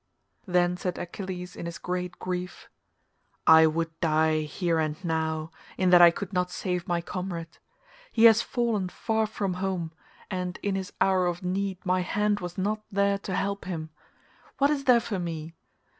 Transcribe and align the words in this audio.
Then 0.47 0.77
said 0.77 0.97
Achilles 0.97 1.55
in 1.55 1.67
his 1.67 1.77
great 1.77 2.17
grief, 2.17 2.69
"I 3.45 3.67
would 3.67 3.99
die 3.99 4.41
here 4.41 4.79
and 4.79 4.95
now, 5.05 5.51
in 5.77 5.91
that 5.91 6.01
I 6.01 6.09
could 6.09 6.33
not 6.33 6.49
save 6.49 6.87
my 6.87 7.01
comrade. 7.01 7.59
He 8.11 8.23
has 8.23 8.41
fallen 8.41 8.89
far 8.89 9.27
from 9.27 9.53
home, 9.61 9.91
and 10.31 10.57
in 10.63 10.73
his 10.73 10.91
hour 10.99 11.27
of 11.27 11.43
need 11.43 11.85
my 11.85 12.01
hand 12.01 12.39
was 12.39 12.57
not 12.57 12.81
there 12.91 13.19
to 13.19 13.35
help 13.35 13.65
him. 13.65 13.91
What 14.57 14.71
is 14.71 14.85
there 14.85 15.01
for 15.01 15.19
me? 15.19 15.53